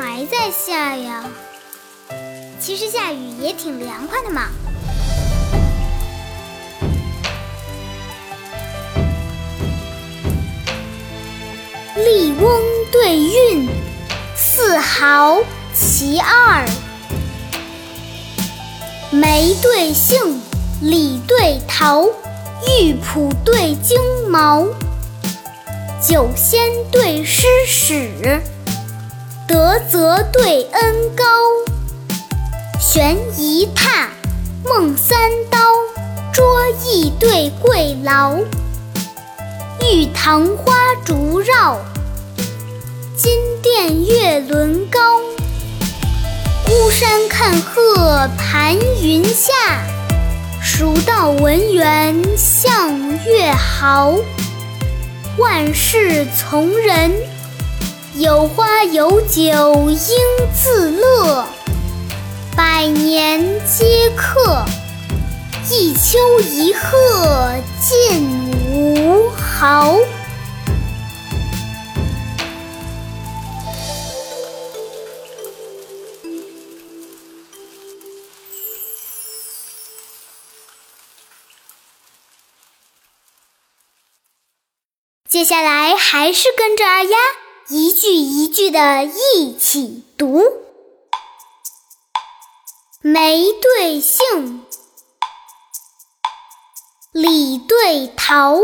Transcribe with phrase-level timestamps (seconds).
[0.00, 1.24] 还在下呀？
[2.58, 4.48] 其实下雨也挺凉快的嘛。
[11.96, 13.68] 笠翁对韵，
[14.34, 15.38] 四毫
[15.74, 16.66] 其二；
[19.10, 20.40] 梅对杏，
[20.80, 22.06] 李对桃，
[22.66, 23.98] 玉璞对金
[24.30, 24.66] 毛，
[26.02, 28.40] 酒仙对诗史，
[29.50, 31.24] 德泽对恩高，
[32.78, 34.06] 悬疑榻，
[34.64, 35.18] 梦三
[35.50, 35.58] 刀，
[36.32, 38.36] 桌椅对桂劳。
[39.80, 41.80] 玉堂花烛绕，
[43.16, 45.18] 金殿月轮高。
[46.64, 49.52] 孤山看鹤盘云下，
[50.62, 54.14] 蜀道闻猿向月豪。
[55.38, 57.10] 万事从人，
[58.20, 59.98] 有花有酒应
[60.54, 61.46] 自乐。
[62.54, 64.62] 百年皆客，
[65.70, 69.96] 一丘一壑尽无豪。
[85.26, 87.16] 接下来还是跟着二丫
[87.72, 90.42] 一句一句的一起读：
[93.00, 94.66] 梅对杏，
[97.12, 98.56] 李对桃，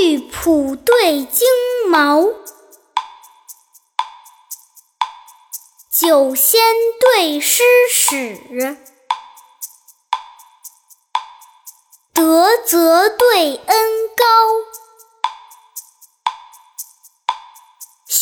[0.00, 1.46] 玉璞对金
[1.90, 2.24] 毛，
[5.90, 6.58] 酒仙
[7.00, 8.78] 对诗史。
[12.14, 14.24] 德泽对恩高，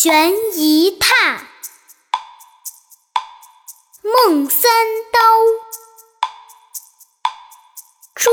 [0.03, 1.43] 悬疑榻，
[4.03, 4.69] 梦三
[5.13, 5.21] 刀，
[8.13, 8.33] 桌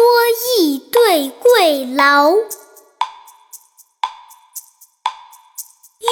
[0.57, 2.31] 椅对桂劳，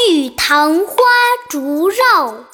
[0.05, 0.93] 玉堂花
[1.49, 2.45] 烛绕，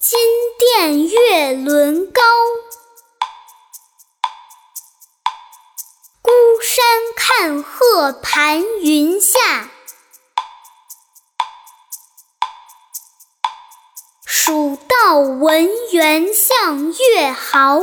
[0.00, 0.18] 金
[0.58, 2.11] 殿月轮
[7.92, 9.68] 看鹤盘云下，
[14.24, 17.80] 蜀道闻猿向月豪。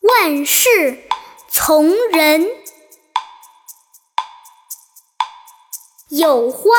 [0.00, 1.06] 万事
[1.50, 2.48] 从人，
[6.08, 6.70] 有花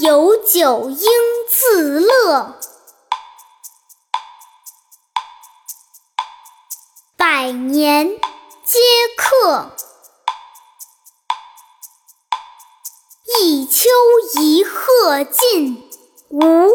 [0.00, 1.06] 有酒应
[1.50, 2.58] 自乐。
[7.46, 8.08] 百年
[8.64, 8.78] 皆
[9.16, 9.70] 客，
[13.38, 13.88] 一丘
[14.40, 15.88] 一壑尽
[16.28, 16.68] 无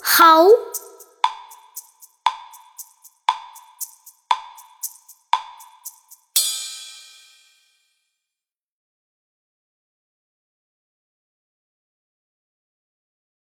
[0.00, 0.46] 毫。